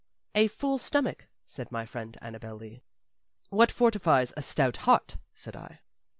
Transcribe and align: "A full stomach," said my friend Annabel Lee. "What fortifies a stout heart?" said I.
"A 0.33 0.47
full 0.47 0.79
stomach," 0.79 1.27
said 1.45 1.71
my 1.71 1.85
friend 1.85 2.17
Annabel 2.23 2.55
Lee. 2.55 2.81
"What 3.51 3.71
fortifies 3.71 4.33
a 4.35 4.41
stout 4.41 4.77
heart?" 4.77 5.17
said 5.31 5.55
I. 5.55 5.81